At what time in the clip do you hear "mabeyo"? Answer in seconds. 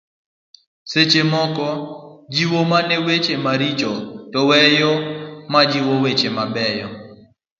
6.37-6.87